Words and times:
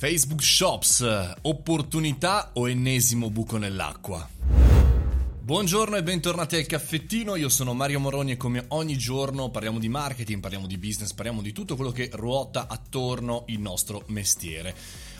Facebook 0.00 0.40
Shops, 0.40 1.36
opportunità 1.42 2.52
o 2.54 2.66
ennesimo 2.70 3.28
buco 3.28 3.58
nell'acqua? 3.58 4.26
Buongiorno 5.42 5.96
e 5.96 6.02
bentornati 6.02 6.56
al 6.56 6.64
caffettino, 6.64 7.36
io 7.36 7.50
sono 7.50 7.74
Mario 7.74 8.00
Moroni 8.00 8.30
e 8.30 8.38
come 8.38 8.64
ogni 8.68 8.96
giorno 8.96 9.50
parliamo 9.50 9.78
di 9.78 9.90
marketing, 9.90 10.40
parliamo 10.40 10.66
di 10.66 10.78
business, 10.78 11.12
parliamo 11.12 11.42
di 11.42 11.52
tutto 11.52 11.76
quello 11.76 11.90
che 11.90 12.08
ruota 12.14 12.66
attorno 12.66 13.44
il 13.48 13.60
nostro 13.60 14.04
mestiere. 14.06 14.74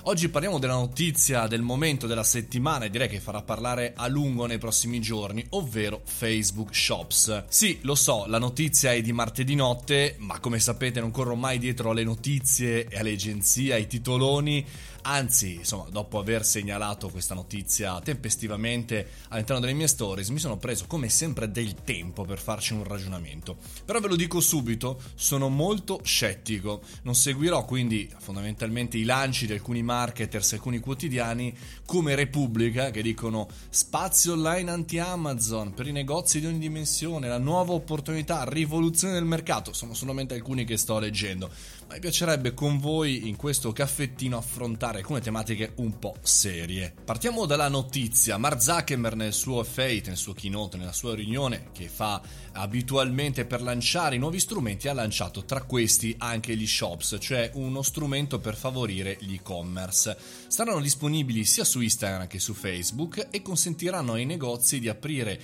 Oggi 0.05 0.31
parliamo 0.31 0.59
della 0.59 0.73
notizia 0.73 1.46
del 1.46 1.61
momento 1.61 2.07
della 2.07 2.23
settimana 2.23 2.87
e 2.87 2.91
direi 2.91 3.07
che 3.07 3.21
farà 3.21 3.43
parlare 3.43 3.93
a 3.95 4.07
lungo 4.07 4.46
nei 4.46 4.57
prossimi 4.57 4.98
giorni, 4.98 5.45
ovvero 5.51 6.01
Facebook 6.03 6.75
Shops. 6.75 7.45
Sì, 7.48 7.80
lo 7.83 7.95
so, 7.95 8.25
la 8.27 8.39
notizia 8.39 8.95
è 8.95 9.02
di 9.02 9.12
martedì 9.12 9.55
notte, 9.55 10.15
ma 10.19 10.39
come 10.41 10.59
sapete 10.59 11.01
non 11.01 11.11
corro 11.11 11.34
mai 11.34 11.59
dietro 11.59 11.91
alle 11.91 12.02
notizie 12.02 12.89
e 12.89 12.98
alle 12.98 13.12
agenzie, 13.12 13.75
ai 13.75 13.87
titoloni. 13.87 14.65
Anzi, 15.03 15.55
insomma, 15.55 15.87
dopo 15.91 16.19
aver 16.19 16.45
segnalato 16.45 17.09
questa 17.09 17.34
notizia 17.34 18.01
tempestivamente 18.01 19.09
all'interno 19.29 19.61
delle 19.61 19.73
mie 19.73 19.88
stories, 19.88 20.29
mi 20.29 20.38
sono 20.38 20.59
preso 20.59 20.87
come 20.87 21.09
sempre 21.09 21.51
del 21.51 21.74
tempo 21.84 22.24
per 22.24 22.38
farci 22.38 22.74
un 22.74 22.84
ragionamento. 22.84 23.57
Però 23.84 23.98
ve 23.98 24.09
lo 24.09 24.16
dico 24.16 24.41
subito, 24.41 25.01
sono 25.15 25.48
molto 25.48 26.01
scettico. 26.02 26.83
Non 27.02 27.15
seguirò 27.15 27.65
quindi 27.65 28.12
fondamentalmente 28.19 28.98
i 28.98 29.05
lanci 29.05 29.47
di 29.47 29.52
alcuni 29.55 29.83
marketers, 29.83 30.52
alcuni 30.52 30.80
quotidiani 30.80 31.57
come 31.87 32.15
Repubblica 32.15 32.91
che 32.91 33.02
dicono 33.02 33.48
spazio 33.71 34.32
online 34.32 34.71
anti-Amazon 34.71 35.73
per 35.73 35.87
i 35.87 35.93
negozi 35.93 36.41
di 36.41 36.46
ogni 36.46 36.59
dimensione, 36.59 37.29
la 37.29 37.38
nuova 37.38 37.73
opportunità, 37.73 38.45
rivoluzione 38.45 39.15
del 39.15 39.24
mercato. 39.24 39.73
Sono 39.73 39.95
solamente 39.95 40.35
alcuni 40.35 40.65
che 40.65 40.77
sto 40.77 40.98
leggendo. 40.98 41.51
Ma 41.88 41.95
mi 41.95 42.01
piacerebbe 42.01 42.52
con 42.55 42.79
voi 42.79 43.29
in 43.29 43.37
questo 43.37 43.73
caffettino 43.73 44.37
affrontare 44.37 44.90
alcune 44.99 45.21
tematiche 45.21 45.73
un 45.77 45.99
po' 45.99 46.17
serie. 46.23 46.95
Partiamo 47.05 47.47
dalla 47.47 47.69
notizia. 47.69 48.37
Mark 48.37 48.61
Zuckerberg 48.61 49.15
nel 49.15 49.32
suo 49.32 49.63
Fate, 49.63 50.05
nel 50.07 50.16
suo 50.16 50.35
keynote, 50.35 50.77
nella 50.77 50.93
sua 50.93 51.15
riunione 51.15 51.69
che 51.73 51.88
fa 51.88 52.21
abitualmente 52.52 53.45
per 53.45 53.63
lanciare 53.63 54.16
i 54.16 54.19
nuovi 54.19 54.41
strumenti, 54.41 54.88
ha 54.88 54.93
lanciato 54.93 55.45
tra 55.45 55.63
questi 55.63 56.15
anche 56.19 56.57
gli 56.57 56.66
shops, 56.66 57.16
cioè 57.21 57.51
uno 57.55 57.82
strumento 57.82 58.38
per 58.38 58.57
favorire 58.57 59.16
l'e-commerce 59.21 59.59
e-commerce. 59.60 60.16
Saranno 60.49 60.80
disponibili 60.80 61.45
sia 61.45 61.65
su 61.65 61.80
Instagram 61.80 62.27
che 62.27 62.38
su 62.38 62.54
Facebook 62.54 63.29
e 63.30 63.43
consentiranno 63.43 64.15
ai 64.15 64.25
negozi 64.25 64.81
di 64.81 64.88
aprire 64.88 65.41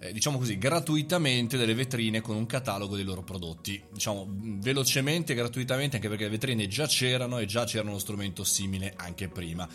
eh, 0.00 0.12
diciamo 0.12 0.38
così, 0.38 0.56
gratuitamente 0.56 1.58
delle 1.58 1.74
vetrine 1.74 2.22
con 2.22 2.34
un 2.34 2.46
catalogo 2.46 2.96
dei 2.96 3.04
loro 3.04 3.22
prodotti. 3.22 3.80
Diciamo 3.92 4.26
velocemente, 4.30 5.34
gratuitamente, 5.34 5.96
anche 5.96 6.08
perché 6.08 6.24
le 6.24 6.30
vetrine 6.30 6.66
già 6.66 6.86
c'erano 6.86 7.38
e 7.38 7.44
già 7.44 7.64
c'era 7.64 7.88
uno 7.88 7.98
strumento 7.98 8.42
simile 8.42 8.94
anche 8.96 9.28
prima. 9.28 9.68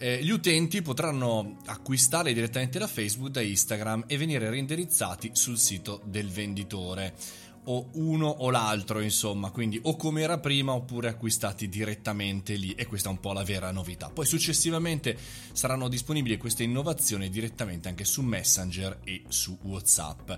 Eh, 0.00 0.22
gli 0.22 0.30
utenti 0.30 0.82
potranno 0.82 1.58
acquistare 1.66 2.32
direttamente 2.32 2.78
da 2.78 2.86
Facebook, 2.86 3.30
da 3.30 3.40
Instagram 3.40 4.04
e 4.06 4.16
venire 4.16 4.50
reindirizzati 4.50 5.30
sul 5.32 5.58
sito 5.58 6.00
del 6.04 6.28
venditore 6.28 7.14
o 7.70 7.90
uno 7.92 8.26
o 8.26 8.50
l'altro, 8.50 9.00
insomma, 9.00 9.50
quindi 9.50 9.78
o 9.82 9.96
come 9.96 10.22
era 10.22 10.38
prima 10.38 10.72
oppure 10.72 11.08
acquistati 11.08 11.68
direttamente 11.68 12.54
lì 12.54 12.72
e 12.72 12.86
questa 12.86 13.08
è 13.08 13.12
un 13.12 13.20
po' 13.20 13.32
la 13.32 13.44
vera 13.44 13.70
novità. 13.70 14.08
Poi 14.08 14.24
successivamente 14.24 15.16
saranno 15.52 15.88
disponibili 15.88 16.38
queste 16.38 16.62
innovazioni 16.62 17.28
direttamente 17.28 17.88
anche 17.88 18.04
su 18.04 18.22
Messenger 18.22 19.00
e 19.04 19.22
su 19.28 19.58
WhatsApp. 19.62 20.30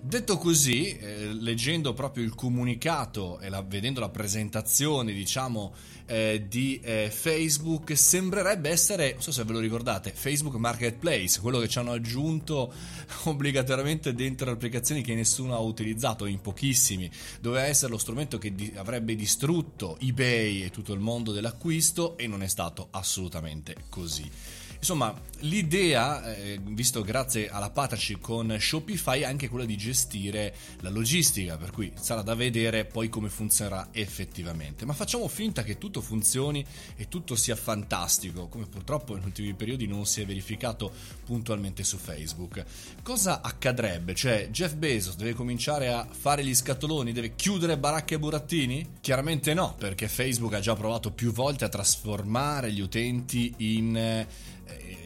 Detto 0.00 0.38
così, 0.38 0.96
eh, 0.96 1.34
leggendo 1.34 1.92
proprio 1.92 2.24
il 2.24 2.34
comunicato 2.34 3.38
e 3.40 3.50
la, 3.50 3.60
vedendo 3.62 4.00
la 4.00 4.08
presentazione, 4.08 5.12
diciamo, 5.12 5.74
eh, 6.06 6.46
di 6.48 6.80
eh, 6.82 7.10
Facebook, 7.12 7.98
sembrerebbe 7.98 8.70
essere, 8.70 9.12
non 9.12 9.22
so 9.22 9.32
se 9.32 9.44
ve 9.44 9.52
lo 9.52 9.58
ricordate, 9.58 10.12
Facebook 10.14 10.54
Marketplace, 10.54 11.40
quello 11.40 11.58
che 11.58 11.68
ci 11.68 11.78
hanno 11.78 11.92
aggiunto 11.92 12.72
obbligatoriamente 13.24 14.14
dentro 14.14 14.50
applicazioni 14.50 15.02
che 15.02 15.14
nessuno 15.14 15.54
ha 15.54 15.58
utilizzato 15.58 16.24
in 16.24 16.40
pochissimo 16.40 16.76
pochissimi, 16.78 17.10
doveva 17.40 17.66
essere 17.66 17.90
lo 17.90 17.98
strumento 17.98 18.38
che 18.38 18.54
di- 18.54 18.72
avrebbe 18.76 19.16
distrutto 19.16 19.98
eBay 19.98 20.62
e 20.62 20.70
tutto 20.70 20.92
il 20.92 21.00
mondo 21.00 21.32
dell'acquisto 21.32 22.16
e 22.16 22.28
non 22.28 22.42
è 22.42 22.46
stato 22.46 22.88
assolutamente 22.92 23.74
così. 23.88 24.30
Insomma, 24.78 25.12
l'idea, 25.40 26.34
eh, 26.34 26.58
visto 26.62 27.02
grazie 27.02 27.48
alla 27.48 27.70
partnership 27.70 28.20
con 28.20 28.56
Shopify, 28.58 29.20
è 29.20 29.24
anche 29.24 29.48
quella 29.48 29.64
di 29.64 29.76
gestire 29.76 30.54
la 30.80 30.90
logistica, 30.90 31.56
per 31.56 31.72
cui 31.72 31.92
sarà 31.98 32.22
da 32.22 32.34
vedere 32.34 32.84
poi 32.84 33.08
come 33.08 33.28
funzionerà 33.28 33.88
effettivamente. 33.90 34.84
Ma 34.84 34.92
facciamo 34.92 35.26
finta 35.28 35.62
che 35.62 35.78
tutto 35.78 36.00
funzioni 36.00 36.64
e 36.96 37.08
tutto 37.08 37.34
sia 37.34 37.56
fantastico, 37.56 38.46
come 38.46 38.66
purtroppo 38.66 39.16
in 39.16 39.24
ultimi 39.24 39.52
periodi 39.54 39.86
non 39.86 40.06
si 40.06 40.20
è 40.20 40.26
verificato 40.26 40.92
puntualmente 41.24 41.82
su 41.82 41.96
Facebook. 41.96 42.64
Cosa 43.02 43.40
accadrebbe? 43.42 44.14
Cioè, 44.14 44.48
Jeff 44.50 44.74
Bezos 44.74 45.16
deve 45.16 45.34
cominciare 45.34 45.88
a 45.88 46.06
fare 46.08 46.44
gli 46.44 46.54
scatoloni, 46.54 47.12
deve 47.12 47.34
chiudere 47.34 47.78
baracche 47.78 48.14
e 48.14 48.18
burattini? 48.18 48.94
Chiaramente 49.00 49.54
no, 49.54 49.74
perché 49.76 50.08
Facebook 50.08 50.54
ha 50.54 50.60
già 50.60 50.74
provato 50.74 51.10
più 51.10 51.32
volte 51.32 51.64
a 51.64 51.68
trasformare 51.68 52.72
gli 52.72 52.80
utenti 52.80 53.52
in 53.58 53.96
eh, 53.96 54.26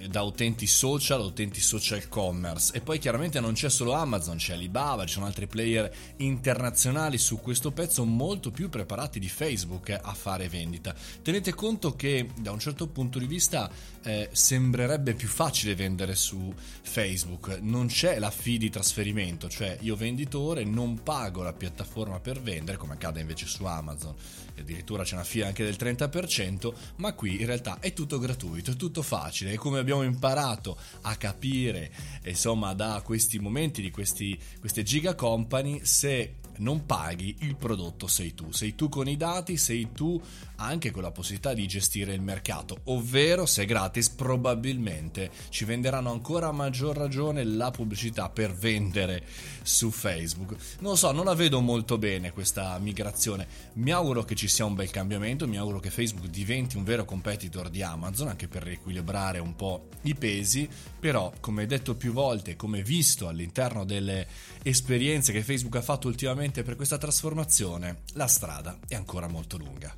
da 0.09 0.23
utenti 0.23 0.67
social 0.67 1.21
a 1.21 1.25
utenti 1.25 1.61
social 1.61 2.09
commerce. 2.09 2.73
E 2.75 2.81
poi 2.81 2.99
chiaramente 2.99 3.41
non 3.41 3.55
c'è 3.55 3.71
solo 3.71 3.93
Amazon, 3.93 4.37
c'è 4.37 4.55
Alibaba, 4.55 5.05
ci 5.05 5.15
sono 5.15 5.27
altri 5.27 5.47
player 5.47 5.93
internazionali 6.17 7.19
su 7.19 7.41
questo 7.41 7.73
pezzo 7.73 8.05
molto 8.05 8.51
più 8.51 8.69
preparati 8.69 9.19
di 9.19 9.29
Facebook 9.29 9.91
a 9.91 10.15
fare 10.15 10.49
vendita. 10.49 10.95
Tenete 11.23 11.55
conto 11.55 11.95
che 11.95 12.29
da 12.39 12.53
un 12.53 12.59
certo 12.59 12.89
punto 12.89 13.19
di 13.19 13.27
vista 13.27 13.71
eh, 14.03 14.29
sembrerebbe 14.33 15.15
più 15.15 15.29
facile 15.29 15.75
vendere 15.75 16.15
su 16.15 16.53
Facebook, 16.83 17.59
non 17.63 17.87
c'è 17.87 18.19
la 18.19 18.31
fee 18.31 18.59
di 18.59 18.71
trasferimento, 18.71 19.49
cioè 19.49 19.79
io 19.81 19.97
venditore 19.97 20.65
non 20.65 21.03
pago 21.03 21.43
la 21.43 21.53
piattaforma 21.53 22.21
per 22.21 22.41
vendere 22.41 22.77
come 22.77 22.95
accade 22.95 23.21
invece 23.21 23.47
su 23.47 23.65
Amazon, 23.65 24.15
addirittura 24.59 25.05
c'è 25.05 25.15
una 25.15 25.25
fee 25.25 25.45
anche 25.45 25.65
del 25.65 25.77
30%, 25.79 26.73
ma 26.97 27.13
qui 27.15 27.41
in 27.41 27.47
realtà 27.47 27.79
è 27.81 27.93
tutto 27.93 28.19
gratuito, 28.19 28.73
è 28.73 28.77
tutto 28.77 29.03
facile 29.03 29.52
e 29.53 29.57
come 29.57 29.79
abbiamo 29.79 30.03
imparato 30.03 30.79
a 31.03 31.15
capire 31.17 31.93
insomma 32.25 32.73
da 32.73 33.03
questi 33.05 33.39
momenti 33.39 33.83
di 33.83 33.91
questi, 33.91 34.39
queste 34.59 34.83
giga 34.83 35.15
company 35.15 35.85
se 35.85 36.37
non 36.59 36.87
paghi 36.87 37.37
il 37.41 37.57
prodotto 37.57 38.07
sei 38.07 38.35
tu, 38.35 38.53
sei 38.53 38.75
tu 38.75 38.89
con 38.89 39.09
i 39.09 39.17
dati, 39.17 39.57
sei 39.57 39.89
tu 39.93 40.21
anche 40.57 40.91
con 40.91 41.03
la 41.03 41.11
possibilità 41.11 41.55
di 41.55 41.67
gestire 41.67 42.15
il 42.15 42.21
mercato, 42.21 42.79
ovvero 42.85 43.47
se 43.47 43.63
è 43.63 43.67
gratis 43.67 44.11
probabilmente 44.11 45.31
ci 45.49 45.65
venderanno 45.65 46.11
ancora 46.11 46.49
a 46.49 46.53
maggior 46.53 46.97
ragione 46.97 47.43
la 47.45 47.71
pubblicità 47.71 48.29
per 48.29 48.55
vendere 48.55 49.25
su 49.63 49.91
Facebook. 49.91 50.55
Non 50.81 50.97
so, 50.97 51.11
non 51.11 51.25
la 51.25 51.35
vedo 51.35 51.61
molto 51.61 51.99
bene 51.99 52.33
questa 52.33 52.79
migrazione, 52.79 53.47
mi 53.75 53.91
auguro 53.91 54.25
che 54.25 54.35
ci 54.35 54.49
sia 54.49 54.65
un 54.65 54.75
bel 54.75 54.91
cambiamento, 54.91 55.49
mi 55.49 55.57
auguro 55.57 55.81
che 55.81 55.91
Facebook 55.91 56.27
diventi 56.27 56.77
un 56.77 56.85
vero 56.85 57.05
competitor 57.05 57.69
di 57.69 57.83
Amazon 57.83 58.29
anche 58.29 58.47
per 58.49 58.63
riequilibrare 58.63 59.39
un 59.39 59.57
po' 59.57 59.89
i 60.03 60.15
pesi, 60.15 60.69
però 61.01 61.33
come 61.41 61.67
detto 61.67 61.95
più 61.95 62.13
volte, 62.13 62.57
come 62.57 62.83
visto 62.83 63.27
all'interno 63.29 63.85
delle 63.85 64.27
esperienze 64.63 65.33
che 65.33 65.43
Facebook 65.43 65.77
ha 65.77 65.83
fatto 65.83 66.07
ultimamente 66.07 66.42
per 66.51 66.75
questa 66.75 66.99
trasformazione, 66.99 68.03
la 68.15 68.27
strada 68.27 68.77
è 68.89 68.97
ancora 68.97 69.29
molto 69.29 69.57
lunga. 69.57 69.95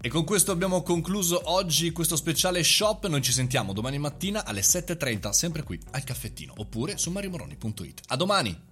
E 0.00 0.08
con 0.08 0.24
questo 0.24 0.52
abbiamo 0.52 0.82
concluso 0.82 1.40
oggi 1.50 1.90
questo 1.90 2.14
speciale 2.14 2.62
shop. 2.62 3.08
Noi 3.08 3.20
ci 3.20 3.32
sentiamo 3.32 3.72
domani 3.72 3.98
mattina 3.98 4.44
alle 4.44 4.60
7.30, 4.60 5.30
sempre 5.30 5.64
qui 5.64 5.80
al 5.90 6.04
caffettino, 6.04 6.54
oppure 6.56 6.96
su 6.96 7.10
marimoroni.it. 7.10 8.02
A 8.06 8.16
domani! 8.16 8.67